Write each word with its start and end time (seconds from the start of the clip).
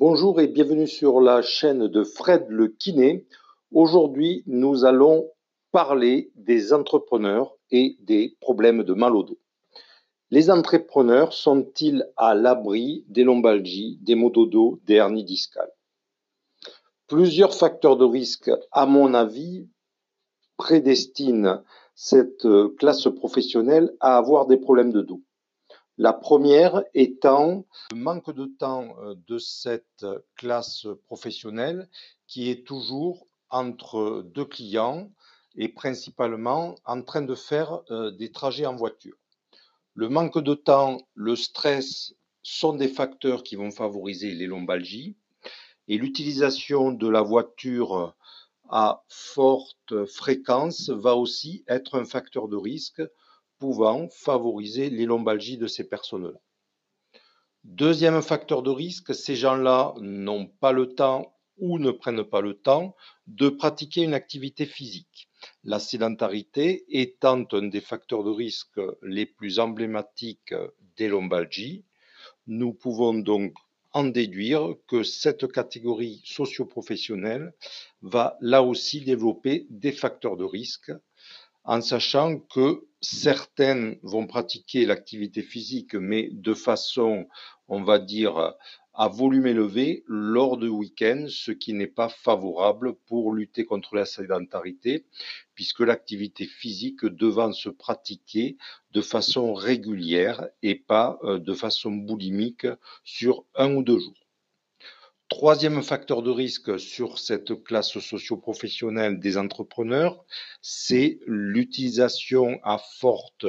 Bonjour 0.00 0.40
et 0.40 0.46
bienvenue 0.46 0.86
sur 0.86 1.20
la 1.20 1.42
chaîne 1.42 1.88
de 1.88 2.04
Fred 2.04 2.46
le 2.50 2.68
kiné. 2.68 3.26
Aujourd'hui, 3.72 4.44
nous 4.46 4.84
allons 4.84 5.28
parler 5.72 6.30
des 6.36 6.72
entrepreneurs 6.72 7.56
et 7.72 7.96
des 8.02 8.36
problèmes 8.40 8.84
de 8.84 8.94
mal 8.94 9.16
au 9.16 9.24
dos. 9.24 9.40
Les 10.30 10.52
entrepreneurs 10.52 11.32
sont-ils 11.32 12.08
à 12.16 12.36
l'abri 12.36 13.06
des 13.08 13.24
lombalgies, 13.24 13.98
des 14.00 14.14
maux 14.14 14.30
de 14.30 14.48
dos, 14.48 14.78
des 14.84 14.94
hernies 14.94 15.24
discales 15.24 15.72
Plusieurs 17.08 17.56
facteurs 17.56 17.96
de 17.96 18.04
risque, 18.04 18.52
à 18.70 18.86
mon 18.86 19.14
avis, 19.14 19.66
prédestinent 20.58 21.64
cette 21.96 22.46
classe 22.78 23.08
professionnelle 23.16 23.92
à 23.98 24.16
avoir 24.16 24.46
des 24.46 24.58
problèmes 24.58 24.92
de 24.92 25.02
dos. 25.02 25.22
La 26.00 26.12
première 26.12 26.84
étant 26.94 27.66
le 27.90 27.96
manque 27.96 28.32
de 28.32 28.44
temps 28.44 28.96
euh, 29.00 29.16
de 29.26 29.36
cette 29.38 30.06
classe 30.36 30.86
professionnelle 31.06 31.90
qui 32.28 32.50
est 32.50 32.64
toujours 32.64 33.26
entre 33.50 34.22
deux 34.32 34.44
clients 34.44 35.10
et 35.56 35.68
principalement 35.68 36.76
en 36.84 37.02
train 37.02 37.22
de 37.22 37.34
faire 37.34 37.80
euh, 37.90 38.12
des 38.12 38.30
trajets 38.30 38.66
en 38.66 38.76
voiture. 38.76 39.16
Le 39.94 40.08
manque 40.08 40.38
de 40.38 40.54
temps, 40.54 40.98
le 41.14 41.34
stress 41.34 42.14
sont 42.44 42.74
des 42.74 42.86
facteurs 42.86 43.42
qui 43.42 43.56
vont 43.56 43.72
favoriser 43.72 44.34
les 44.34 44.46
lombalgies 44.46 45.16
et 45.88 45.98
l'utilisation 45.98 46.92
de 46.92 47.08
la 47.08 47.22
voiture 47.22 48.14
à 48.70 49.02
forte 49.08 50.04
fréquence 50.06 50.90
va 50.90 51.16
aussi 51.16 51.64
être 51.66 51.98
un 51.98 52.04
facteur 52.04 52.46
de 52.46 52.56
risque 52.56 53.02
pouvant 53.58 54.08
favoriser 54.08 54.90
les 54.90 55.04
lombalgies 55.04 55.58
de 55.58 55.66
ces 55.66 55.88
personnes-là. 55.88 56.38
Deuxième 57.64 58.22
facteur 58.22 58.62
de 58.62 58.70
risque, 58.70 59.14
ces 59.14 59.36
gens-là 59.36 59.94
n'ont 60.00 60.46
pas 60.46 60.72
le 60.72 60.94
temps 60.94 61.34
ou 61.58 61.78
ne 61.78 61.90
prennent 61.90 62.24
pas 62.24 62.40
le 62.40 62.54
temps 62.54 62.94
de 63.26 63.48
pratiquer 63.48 64.02
une 64.02 64.14
activité 64.14 64.64
physique. 64.64 65.28
La 65.64 65.78
sédentarité 65.78 66.84
étant 66.88 67.44
un 67.52 67.66
des 67.66 67.80
facteurs 67.80 68.24
de 68.24 68.30
risque 68.30 68.80
les 69.02 69.26
plus 69.26 69.58
emblématiques 69.58 70.54
des 70.96 71.08
lombalgies, 71.08 71.84
nous 72.46 72.72
pouvons 72.72 73.14
donc 73.14 73.54
en 73.92 74.04
déduire 74.04 74.74
que 74.86 75.02
cette 75.02 75.50
catégorie 75.50 76.22
socio-professionnelle 76.24 77.52
va 78.02 78.36
là 78.40 78.62
aussi 78.62 79.00
développer 79.00 79.66
des 79.70 79.92
facteurs 79.92 80.36
de 80.36 80.44
risque 80.44 80.92
en 81.68 81.82
sachant 81.82 82.38
que 82.38 82.86
certaines 83.02 83.98
vont 84.02 84.26
pratiquer 84.26 84.86
l'activité 84.86 85.42
physique, 85.42 85.94
mais 85.94 86.30
de 86.32 86.54
façon, 86.54 87.28
on 87.68 87.82
va 87.82 87.98
dire, 87.98 88.54
à 88.94 89.08
volume 89.08 89.46
élevé 89.46 90.02
lors 90.06 90.56
de 90.56 90.66
week-ends, 90.66 91.26
ce 91.28 91.52
qui 91.52 91.74
n'est 91.74 91.86
pas 91.86 92.08
favorable 92.08 92.94
pour 93.06 93.34
lutter 93.34 93.66
contre 93.66 93.96
la 93.96 94.06
sédentarité, 94.06 95.04
puisque 95.54 95.80
l'activité 95.80 96.46
physique 96.46 97.04
devant 97.04 97.52
se 97.52 97.68
pratiquer 97.68 98.56
de 98.92 99.02
façon 99.02 99.52
régulière 99.52 100.48
et 100.62 100.74
pas 100.74 101.18
euh, 101.22 101.38
de 101.38 101.52
façon 101.52 101.92
boulimique 101.92 102.66
sur 103.04 103.44
un 103.54 103.74
ou 103.74 103.82
deux 103.82 103.98
jours. 103.98 104.27
Troisième 105.28 105.82
facteur 105.82 106.22
de 106.22 106.30
risque 106.30 106.80
sur 106.80 107.18
cette 107.18 107.62
classe 107.62 107.98
socio-professionnelle 107.98 109.20
des 109.20 109.36
entrepreneurs, 109.36 110.24
c'est 110.62 111.18
l'utilisation 111.26 112.58
à 112.62 112.78
forte 112.78 113.44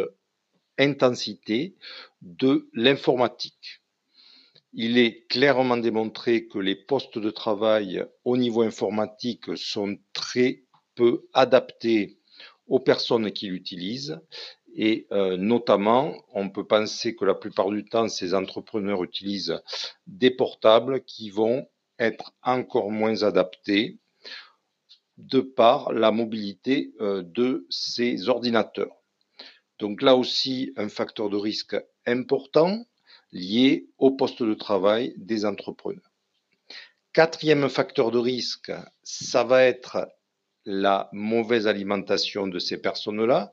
intensité 0.77 1.77
de 2.21 2.69
l'informatique. 2.73 3.81
Il 4.73 4.97
est 4.97 5.25
clairement 5.29 5.77
démontré 5.77 6.47
que 6.47 6.59
les 6.59 6.75
postes 6.75 7.17
de 7.17 7.31
travail 7.31 8.03
au 8.25 8.35
niveau 8.35 8.61
informatique 8.61 9.55
sont 9.55 9.97
très 10.11 10.65
peu 10.95 11.29
adaptés 11.33 12.19
aux 12.67 12.81
personnes 12.81 13.31
qui 13.31 13.47
l'utilisent 13.47 14.19
et 14.75 15.07
euh, 15.11 15.37
notamment, 15.37 16.15
on 16.33 16.49
peut 16.49 16.65
penser 16.65 17.15
que 17.15 17.25
la 17.25 17.33
plupart 17.33 17.69
du 17.69 17.85
temps, 17.85 18.07
ces 18.07 18.33
entrepreneurs 18.33 19.03
utilisent 19.03 19.61
des 20.07 20.31
portables 20.31 21.03
qui 21.03 21.29
vont 21.29 21.67
être 21.99 22.33
encore 22.41 22.91
moins 22.91 23.23
adaptés 23.23 23.97
de 25.17 25.41
par 25.41 25.91
la 25.91 26.11
mobilité 26.11 26.93
euh, 27.01 27.21
de 27.23 27.67
ces 27.69 28.29
ordinateurs. 28.29 28.95
Donc 29.77 30.01
là 30.01 30.15
aussi, 30.15 30.73
un 30.77 30.89
facteur 30.89 31.29
de 31.29 31.37
risque 31.37 31.75
important 32.05 32.85
lié 33.31 33.87
au 33.97 34.11
poste 34.11 34.43
de 34.43 34.53
travail 34.53 35.13
des 35.17 35.45
entrepreneurs. 35.45 36.11
Quatrième 37.13 37.69
facteur 37.69 38.11
de 38.11 38.17
risque, 38.17 38.71
ça 39.03 39.43
va 39.43 39.63
être 39.63 40.07
la 40.65 41.09
mauvaise 41.11 41.67
alimentation 41.67 42.47
de 42.47 42.59
ces 42.59 42.81
personnes-là 42.81 43.51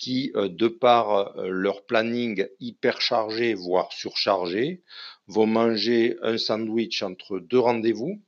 qui, 0.00 0.32
euh, 0.34 0.48
de 0.48 0.66
par 0.66 1.36
euh, 1.36 1.48
leur 1.48 1.84
planning 1.84 2.46
hyper 2.58 3.02
chargé, 3.02 3.52
voire 3.52 3.92
surchargé, 3.92 4.82
vont 5.26 5.46
manger 5.46 6.16
un 6.22 6.38
sandwich 6.38 7.02
entre 7.02 7.38
deux 7.38 7.58
rendez-vous 7.58 8.18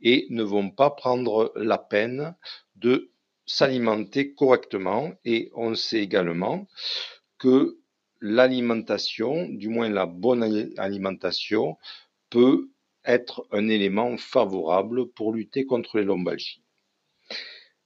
et 0.00 0.26
ne 0.30 0.42
vont 0.42 0.70
pas 0.70 0.90
prendre 0.90 1.52
la 1.54 1.78
peine 1.78 2.34
de 2.74 3.12
s'alimenter 3.46 4.34
correctement. 4.34 5.12
Et 5.24 5.52
on 5.54 5.76
sait 5.76 6.02
également 6.02 6.66
que 7.38 7.78
l'alimentation, 8.20 9.48
du 9.48 9.68
moins 9.68 9.88
la 9.88 10.06
bonne 10.06 10.72
alimentation, 10.76 11.76
peut 12.30 12.68
être 13.04 13.46
un 13.52 13.68
élément 13.68 14.16
favorable 14.16 15.08
pour 15.12 15.32
lutter 15.32 15.66
contre 15.66 15.98
les 15.98 16.04
lombalgies. 16.04 16.62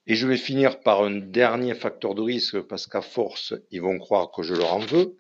Et 0.08 0.14
je 0.14 0.28
vais 0.28 0.36
finir 0.36 0.80
par 0.80 1.02
un 1.02 1.10
dernier 1.10 1.74
facteur 1.74 2.14
de 2.14 2.22
risque 2.22 2.60
parce 2.60 2.86
qu'à 2.86 3.00
force, 3.00 3.54
ils 3.72 3.82
vont 3.82 3.98
croire 3.98 4.30
que 4.30 4.44
je 4.44 4.54
leur 4.54 4.72
en 4.72 4.78
veux. 4.78 5.16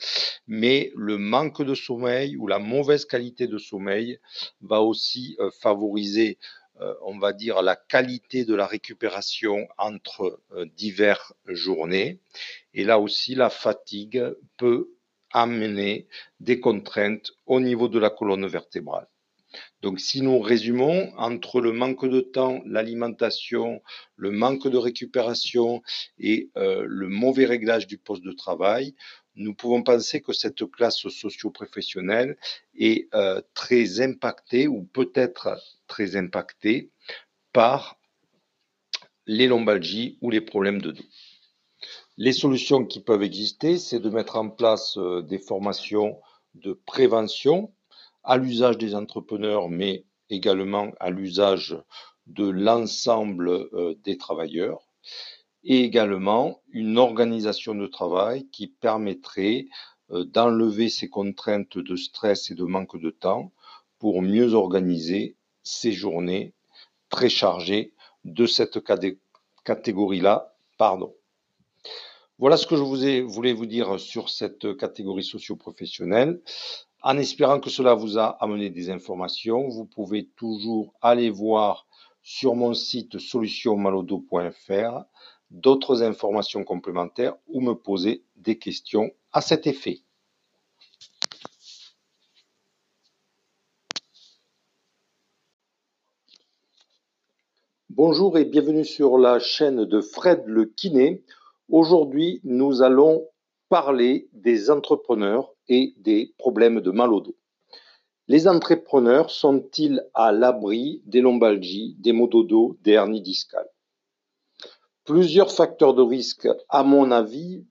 Mais 0.46 0.92
le 0.94 1.18
manque 1.18 1.62
de 1.62 1.74
sommeil 1.74 2.36
ou 2.36 2.46
la 2.46 2.60
mauvaise 2.60 3.04
qualité 3.04 3.48
de 3.48 3.58
sommeil 3.58 4.20
va 4.60 4.82
aussi 4.82 5.36
euh, 5.40 5.50
favoriser, 5.60 6.38
euh, 6.80 6.94
on 7.02 7.18
va 7.18 7.32
dire, 7.32 7.62
la 7.62 7.74
qualité 7.74 8.44
de 8.44 8.54
la 8.54 8.66
récupération 8.66 9.66
entre 9.76 10.40
euh, 10.52 10.66
diverses 10.76 11.32
journées. 11.46 12.20
Et 12.72 12.84
là 12.84 13.00
aussi, 13.00 13.34
la 13.34 13.50
fatigue 13.50 14.22
peut 14.56 14.90
amener 15.32 16.06
des 16.38 16.60
contraintes 16.60 17.32
au 17.46 17.60
niveau 17.60 17.88
de 17.88 17.98
la 17.98 18.10
colonne 18.10 18.46
vertébrale. 18.46 19.08
Donc 19.86 20.00
si 20.00 20.20
nous 20.20 20.40
résumons 20.40 21.12
entre 21.16 21.60
le 21.60 21.70
manque 21.70 22.06
de 22.06 22.20
temps, 22.20 22.60
l'alimentation, 22.66 23.80
le 24.16 24.32
manque 24.32 24.66
de 24.66 24.76
récupération 24.76 25.80
et 26.18 26.50
euh, 26.56 26.84
le 26.88 27.08
mauvais 27.08 27.44
réglage 27.44 27.86
du 27.86 27.96
poste 27.96 28.24
de 28.24 28.32
travail, 28.32 28.96
nous 29.36 29.54
pouvons 29.54 29.84
penser 29.84 30.20
que 30.20 30.32
cette 30.32 30.68
classe 30.72 31.06
socio-professionnelle 31.08 32.36
est 32.76 33.06
euh, 33.14 33.40
très 33.54 34.00
impactée 34.00 34.66
ou 34.66 34.82
peut-être 34.82 35.56
très 35.86 36.16
impactée 36.16 36.90
par 37.52 37.96
les 39.24 39.46
lombalgies 39.46 40.18
ou 40.20 40.30
les 40.30 40.40
problèmes 40.40 40.82
de 40.82 40.90
dos. 40.90 41.04
Les 42.16 42.32
solutions 42.32 42.84
qui 42.84 42.98
peuvent 42.98 43.22
exister, 43.22 43.78
c'est 43.78 44.00
de 44.00 44.10
mettre 44.10 44.34
en 44.34 44.50
place 44.50 44.98
euh, 44.98 45.22
des 45.22 45.38
formations 45.38 46.18
de 46.56 46.72
prévention 46.72 47.72
à 48.26 48.36
l'usage 48.36 48.76
des 48.76 48.94
entrepreneurs, 48.94 49.68
mais 49.68 50.04
également 50.30 50.90
à 51.00 51.10
l'usage 51.10 51.78
de 52.26 52.48
l'ensemble 52.48 53.48
euh, 53.48 53.94
des 54.02 54.18
travailleurs, 54.18 54.82
et 55.62 55.82
également 55.82 56.60
une 56.70 56.98
organisation 56.98 57.74
de 57.74 57.86
travail 57.86 58.48
qui 58.50 58.66
permettrait 58.66 59.66
euh, 60.10 60.24
d'enlever 60.24 60.88
ces 60.88 61.08
contraintes 61.08 61.78
de 61.78 61.96
stress 61.96 62.50
et 62.50 62.54
de 62.54 62.64
manque 62.64 63.00
de 63.00 63.10
temps 63.10 63.52
pour 63.98 64.22
mieux 64.22 64.54
organiser 64.54 65.36
ces 65.62 65.92
journées 65.92 66.52
très 67.08 67.28
chargées 67.28 67.94
de 68.24 68.46
cette 68.46 68.78
catégorie-là. 69.64 70.54
Pardon. 70.78 71.14
Voilà 72.38 72.56
ce 72.56 72.66
que 72.66 72.76
je 72.76 72.82
vous 72.82 73.28
voulais 73.28 73.52
vous 73.52 73.66
dire 73.66 73.98
sur 73.98 74.28
cette 74.28 74.76
catégorie 74.76 75.24
socio-professionnelle. 75.24 76.42
En 77.08 77.18
espérant 77.18 77.60
que 77.60 77.70
cela 77.70 77.94
vous 77.94 78.18
a 78.18 78.30
amené 78.42 78.68
des 78.68 78.90
informations, 78.90 79.68
vous 79.68 79.84
pouvez 79.84 80.26
toujours 80.34 80.92
aller 81.00 81.30
voir 81.30 81.86
sur 82.20 82.56
mon 82.56 82.74
site 82.74 83.20
solutionmalodo.fr 83.20 85.04
d'autres 85.52 86.02
informations 86.02 86.64
complémentaires 86.64 87.36
ou 87.46 87.60
me 87.60 87.74
poser 87.74 88.24
des 88.34 88.58
questions 88.58 89.12
à 89.30 89.40
cet 89.40 89.68
effet. 89.68 90.00
Bonjour 97.88 98.36
et 98.36 98.44
bienvenue 98.44 98.84
sur 98.84 99.16
la 99.16 99.38
chaîne 99.38 99.84
de 99.84 100.00
Fred 100.00 100.42
le 100.46 100.64
kiné. 100.64 101.22
Aujourd'hui, 101.68 102.40
nous 102.42 102.82
allons 102.82 103.28
parler 103.68 104.28
des 104.32 104.72
entrepreneurs 104.72 105.55
et 105.68 105.94
des 105.98 106.34
problèmes 106.38 106.80
de 106.80 106.90
mal 106.90 107.12
au 107.12 107.20
dos. 107.20 107.36
Les 108.28 108.48
entrepreneurs 108.48 109.30
sont-ils 109.30 110.04
à 110.14 110.32
l'abri 110.32 111.02
des 111.06 111.20
lombalgies, 111.20 111.94
des 111.98 112.12
maux 112.12 112.26
de 112.26 112.42
dos, 112.42 112.76
des 112.82 112.92
hernies 112.92 113.22
discales 113.22 113.68
Plusieurs 115.04 115.52
facteurs 115.52 115.94
de 115.94 116.02
risque, 116.02 116.48
à 116.68 116.82
mon 116.82 117.12
avis, 117.12 117.64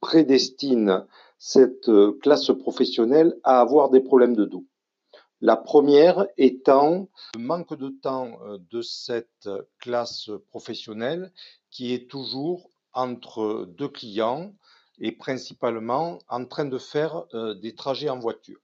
prédestinent 0.00 1.06
cette 1.38 1.90
classe 2.20 2.50
professionnelle 2.60 3.34
à 3.44 3.60
avoir 3.60 3.88
des 3.88 4.00
problèmes 4.00 4.36
de 4.36 4.44
dos. 4.44 4.66
La 5.40 5.56
première 5.56 6.26
étant 6.36 7.08
le 7.34 7.40
manque 7.40 7.74
de 7.76 7.88
temps 7.88 8.38
euh, 8.44 8.58
de 8.70 8.80
cette 8.80 9.50
classe 9.80 10.30
professionnelle 10.50 11.32
qui 11.68 11.92
est 11.92 12.08
toujours 12.08 12.70
entre 12.92 13.66
deux 13.76 13.88
clients 13.88 14.54
et 14.98 15.12
principalement 15.12 16.18
en 16.28 16.44
train 16.44 16.64
de 16.64 16.78
faire 16.78 17.24
euh, 17.34 17.54
des 17.54 17.74
trajets 17.74 18.08
en 18.08 18.18
voiture. 18.18 18.60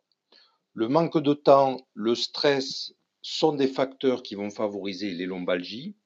Le 0.74 0.88
manque 0.88 1.18
de 1.18 1.34
temps, 1.34 1.78
le 1.94 2.14
stress 2.14 2.94
sont 3.22 3.52
des 3.52 3.68
facteurs 3.68 4.22
qui 4.22 4.34
vont 4.34 4.50
favoriser 4.50 5.10
les 5.10 5.26
lombalgies 5.26 5.96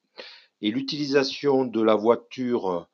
et 0.61 0.71
l'utilisation 0.71 1.65
de 1.65 1.83
la 1.83 1.95
voiture 1.95 2.89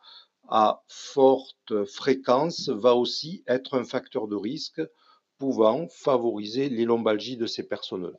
à 0.49 0.83
forte 0.89 1.85
fréquence 1.85 2.69
va 2.71 2.95
aussi 2.95 3.45
être 3.47 3.79
un 3.79 3.85
facteur 3.85 4.27
de 4.27 4.37
risque 4.37 4.81
pouvant 5.37 5.87
favoriser 5.89 6.69
les 6.69 6.85
lombalgies 6.85 7.37
de 7.37 7.47
ces 7.47 7.69
personnes-là. 7.69 8.19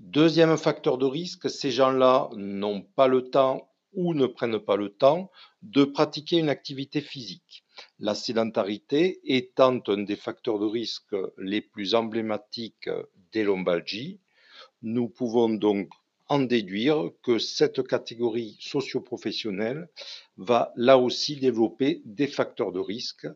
Deuxième 0.00 0.56
facteur 0.56 0.98
de 0.98 1.06
risque, 1.06 1.48
ces 1.48 1.70
gens-là 1.70 2.30
n'ont 2.34 2.82
pas 2.82 3.06
le 3.06 3.30
temps 3.30 3.70
ou 3.92 4.12
ne 4.12 4.26
prennent 4.26 4.58
pas 4.58 4.76
le 4.76 4.88
temps 4.88 5.30
de 5.62 5.84
pratiquer 5.84 6.38
une 6.38 6.48
activité 6.48 7.00
physique. 7.00 7.63
La 7.98 8.14
sédentarité 8.14 9.20
étant 9.24 9.80
un 9.88 10.02
des 10.02 10.16
facteurs 10.16 10.58
de 10.58 10.66
risque 10.66 11.14
les 11.38 11.60
plus 11.60 11.94
emblématiques 11.94 12.90
des 13.32 13.44
lombalgies, 13.44 14.20
nous 14.82 15.08
pouvons 15.08 15.48
donc 15.48 15.88
en 16.28 16.40
déduire 16.40 17.10
que 17.22 17.38
cette 17.38 17.86
catégorie 17.86 18.56
socio-professionnelle 18.60 19.88
va 20.36 20.72
là 20.76 20.98
aussi 20.98 21.36
développer 21.36 22.02
des 22.04 22.26
facteurs 22.26 22.72
de 22.72 22.80
risque 22.80 23.26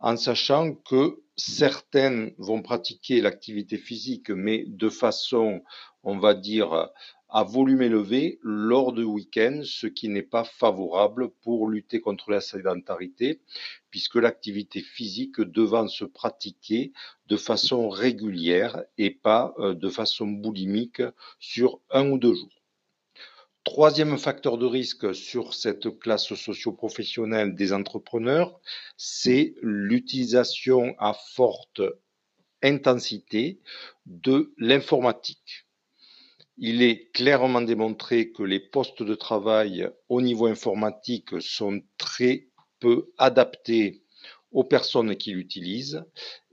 en 0.00 0.16
sachant 0.16 0.74
que 0.74 1.22
certaines 1.36 2.34
vont 2.38 2.62
pratiquer 2.62 3.20
l'activité 3.20 3.78
physique, 3.78 4.30
mais 4.30 4.64
de 4.66 4.88
façon, 4.88 5.62
on 6.02 6.18
va 6.18 6.34
dire, 6.34 6.90
à 7.34 7.42
volume 7.42 7.82
élevé 7.82 8.38
lors 8.42 8.92
de 8.92 9.02
week-ends, 9.02 9.62
ce 9.64 9.88
qui 9.88 10.08
n'est 10.08 10.22
pas 10.22 10.44
favorable 10.44 11.30
pour 11.42 11.68
lutter 11.68 12.00
contre 12.00 12.30
la 12.30 12.40
sédentarité, 12.40 13.40
puisque 13.90 14.14
l'activité 14.14 14.80
physique 14.80 15.40
devant 15.40 15.88
se 15.88 16.04
pratiquer 16.04 16.92
de 17.26 17.36
façon 17.36 17.88
régulière 17.88 18.84
et 18.98 19.10
pas 19.10 19.52
euh, 19.58 19.74
de 19.74 19.88
façon 19.88 20.28
boulimique 20.28 21.02
sur 21.40 21.80
un 21.90 22.08
ou 22.08 22.18
deux 22.18 22.34
jours. 22.34 22.62
Troisième 23.64 24.16
facteur 24.16 24.56
de 24.56 24.66
risque 24.66 25.12
sur 25.12 25.54
cette 25.54 25.98
classe 25.98 26.32
socio-professionnelle 26.34 27.56
des 27.56 27.72
entrepreneurs, 27.72 28.60
c'est 28.96 29.56
l'utilisation 29.60 30.94
à 30.98 31.14
forte 31.14 31.82
intensité 32.62 33.58
de 34.06 34.54
l'informatique. 34.56 35.63
Il 36.56 36.82
est 36.82 37.10
clairement 37.12 37.62
démontré 37.62 38.30
que 38.30 38.42
les 38.42 38.60
postes 38.60 39.02
de 39.02 39.14
travail 39.14 39.88
au 40.08 40.22
niveau 40.22 40.46
informatique 40.46 41.40
sont 41.40 41.82
très 41.98 42.48
peu 42.78 43.12
adaptés 43.18 44.02
aux 44.52 44.64
personnes 44.64 45.16
qui 45.16 45.32
l'utilisent 45.32 46.04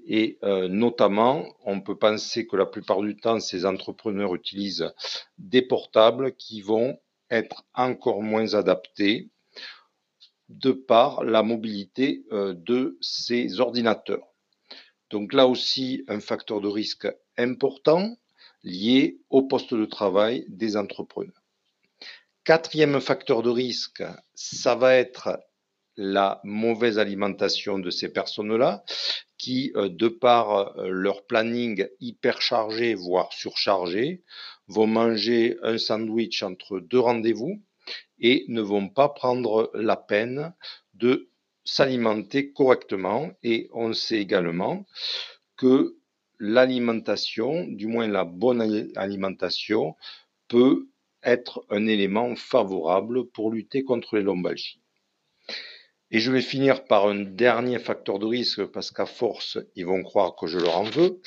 et 0.06 0.40
euh, 0.44 0.68
notamment, 0.68 1.46
on 1.64 1.82
peut 1.82 1.98
penser 1.98 2.48
que 2.48 2.56
la 2.56 2.66
plupart 2.66 3.02
du 3.02 3.16
temps, 3.16 3.40
ces 3.40 3.66
entrepreneurs 3.66 4.34
utilisent 4.34 4.92
des 5.38 5.62
portables 5.62 6.36
qui 6.36 6.62
vont 6.62 6.98
être 7.30 7.64
encore 7.76 8.24
moins 8.24 8.56
adaptés 8.56 9.30
de 10.50 10.72
par 10.72 11.24
la 11.24 11.44
mobilité 11.44 12.26
euh, 12.32 12.54
de 12.54 12.98
ces 13.00 13.60
ordinateurs. 13.60 14.28
Donc 15.12 15.34
là 15.34 15.48
aussi, 15.48 16.04
un 16.08 16.20
facteur 16.20 16.62
de 16.62 16.68
risque 16.68 17.08
important 17.38 18.18
lié 18.64 19.20
au 19.30 19.44
poste 19.44 19.74
de 19.74 19.86
travail 19.86 20.46
des 20.48 20.78
entrepreneurs. 20.78 21.42
Quatrième 22.44 23.00
facteur 23.00 23.44
de 23.44 23.50
risque, 23.50 24.04
ça 24.34 24.76
va 24.76 24.96
être 24.96 25.40
la 25.98 26.42
mauvaise 26.44 26.98
alimentation 27.00 27.78
de 27.78 27.90
ces 27.90 28.12
personnes-là 28.12 28.84
qui, 29.38 29.72
euh, 29.76 29.90
de 29.90 30.08
par 30.08 30.78
euh, 30.78 30.90
leur 30.90 31.26
planning 31.26 31.88
hyper 32.00 32.42
chargé, 32.42 32.94
voire 32.94 33.34
surchargé, 33.34 34.24
vont 34.68 34.88
manger 34.88 35.58
un 35.64 35.78
sandwich 35.78 36.44
entre 36.44 36.80
deux 36.80 37.00
rendez-vous 37.00 37.62
et 38.20 38.46
ne 38.48 38.62
vont 38.62 38.88
pas 38.88 39.10
prendre 39.10 39.72
la 39.74 39.98
peine 39.98 40.54
de 40.94 41.30
s'alimenter 41.64 42.52
correctement. 42.52 43.32
Et 43.44 43.70
on 43.74 43.94
sait 43.94 44.20
également 44.20 44.86
que 45.58 45.98
l'alimentation, 46.42 47.68
du 47.68 47.86
moins 47.86 48.08
la 48.08 48.26
bonne 48.26 48.90
alimentation, 48.96 49.96
peut 50.48 50.90
être 51.24 51.64
un 51.70 51.86
élément 51.86 52.36
favorable 52.36 53.28
pour 53.28 53.52
lutter 53.52 53.84
contre 53.84 54.16
les 54.16 54.24
lombalgies. 54.24 54.82
Et 56.10 56.20
je 56.20 56.32
vais 56.32 56.42
finir 56.42 56.84
par 56.86 57.06
un 57.08 57.20
dernier 57.24 57.78
facteur 57.78 58.18
de 58.18 58.26
risque 58.26 58.66
parce 58.66 58.92
qu'à 58.92 59.06
force, 59.06 59.60
ils 59.76 59.86
vont 59.86 60.02
croire 60.02 60.36
que 60.36 60.48
je 60.48 60.58
leur 60.58 60.78
en 60.78 60.84
veux. 60.84 61.22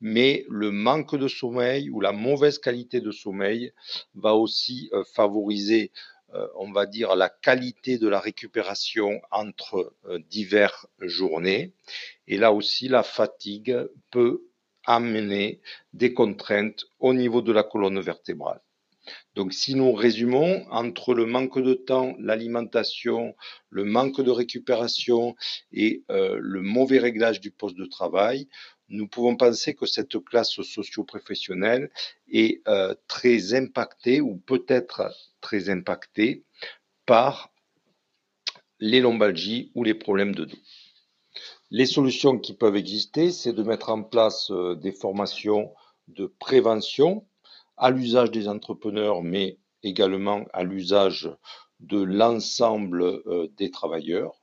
Mais 0.00 0.46
le 0.48 0.70
manque 0.70 1.16
de 1.16 1.26
sommeil 1.26 1.90
ou 1.90 2.00
la 2.00 2.12
mauvaise 2.12 2.58
qualité 2.58 3.00
de 3.00 3.10
sommeil 3.10 3.72
va 4.14 4.34
aussi 4.34 4.88
euh, 4.92 5.02
favoriser, 5.04 5.90
euh, 6.32 6.46
on 6.54 6.70
va 6.70 6.86
dire, 6.86 7.16
la 7.16 7.28
qualité 7.28 7.98
de 7.98 8.08
la 8.08 8.20
récupération 8.20 9.20
entre 9.32 9.92
euh, 10.06 10.20
diverses 10.30 10.86
journées. 11.00 11.74
Et 12.28 12.38
là 12.38 12.52
aussi, 12.52 12.88
la 12.88 13.02
fatigue 13.02 13.76
peut 14.10 14.44
amener 14.94 15.60
des 15.92 16.12
contraintes 16.14 16.84
au 16.98 17.14
niveau 17.14 17.42
de 17.42 17.52
la 17.52 17.62
colonne 17.62 18.00
vertébrale. 18.00 18.60
Donc 19.34 19.52
si 19.52 19.74
nous 19.74 19.92
résumons 19.92 20.66
entre 20.70 21.14
le 21.14 21.26
manque 21.26 21.58
de 21.58 21.74
temps, 21.74 22.14
l'alimentation, 22.18 23.34
le 23.70 23.84
manque 23.84 24.20
de 24.20 24.30
récupération 24.30 25.36
et 25.72 26.02
euh, 26.10 26.38
le 26.40 26.60
mauvais 26.60 26.98
réglage 26.98 27.40
du 27.40 27.50
poste 27.50 27.76
de 27.76 27.86
travail, 27.86 28.48
nous 28.88 29.06
pouvons 29.06 29.36
penser 29.36 29.74
que 29.74 29.86
cette 29.86 30.18
classe 30.24 30.60
socio-professionnelle 30.60 31.90
est 32.32 32.60
euh, 32.68 32.94
très 33.06 33.54
impactée 33.54 34.20
ou 34.20 34.36
peut-être 34.36 35.14
très 35.40 35.70
impactée 35.70 36.42
par 37.06 37.52
les 38.80 39.00
lombalgies 39.00 39.70
ou 39.74 39.84
les 39.84 39.94
problèmes 39.94 40.34
de 40.34 40.44
dos. 40.44 40.58
Les 41.72 41.86
solutions 41.86 42.36
qui 42.36 42.52
peuvent 42.54 42.74
exister, 42.74 43.30
c'est 43.30 43.52
de 43.52 43.62
mettre 43.62 43.90
en 43.90 44.02
place 44.02 44.50
euh, 44.50 44.74
des 44.74 44.90
formations 44.90 45.72
de 46.08 46.26
prévention 46.26 47.24
à 47.76 47.90
l'usage 47.90 48.32
des 48.32 48.48
entrepreneurs, 48.48 49.22
mais 49.22 49.56
également 49.84 50.46
à 50.52 50.64
l'usage 50.64 51.30
de 51.78 52.02
l'ensemble 52.02 53.02
euh, 53.02 53.46
des 53.56 53.70
travailleurs, 53.70 54.34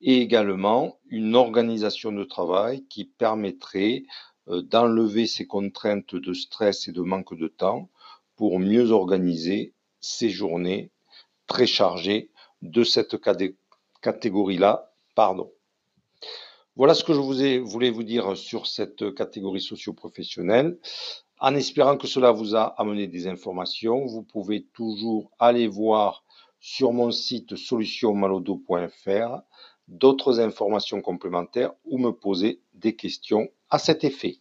et 0.00 0.18
également 0.18 1.00
une 1.08 1.34
organisation 1.34 2.12
de 2.12 2.22
travail 2.22 2.86
qui 2.86 3.04
permettrait 3.04 4.04
euh, 4.46 4.62
d'enlever 4.62 5.26
ces 5.26 5.48
contraintes 5.48 6.14
de 6.14 6.32
stress 6.34 6.86
et 6.86 6.92
de 6.92 7.02
manque 7.02 7.36
de 7.36 7.48
temps 7.48 7.90
pour 8.36 8.60
mieux 8.60 8.92
organiser 8.92 9.74
ces 9.98 10.30
journées 10.30 10.92
très 11.48 11.66
chargées 11.66 12.30
de 12.62 12.84
cette 12.84 13.16
catégorie-là. 14.00 14.92
Pardon. 15.16 15.50
Voilà 16.76 16.94
ce 16.94 17.04
que 17.04 17.14
je 17.14 17.20
vous 17.20 17.68
voulais 17.68 17.90
vous 17.90 18.02
dire 18.02 18.36
sur 18.36 18.66
cette 18.66 19.14
catégorie 19.14 19.60
socio-professionnelle. 19.60 20.78
En 21.38 21.54
espérant 21.54 21.96
que 21.96 22.08
cela 22.08 22.32
vous 22.32 22.56
a 22.56 22.64
amené 22.80 23.06
des 23.06 23.28
informations, 23.28 24.06
vous 24.06 24.22
pouvez 24.22 24.64
toujours 24.72 25.30
aller 25.38 25.68
voir 25.68 26.24
sur 26.58 26.92
mon 26.92 27.12
site 27.12 27.54
solutionmalodo.fr 27.54 29.42
d'autres 29.86 30.40
informations 30.40 31.00
complémentaires 31.00 31.72
ou 31.84 31.98
me 31.98 32.10
poser 32.10 32.60
des 32.72 32.96
questions 32.96 33.48
à 33.70 33.78
cet 33.78 34.02
effet. 34.02 34.38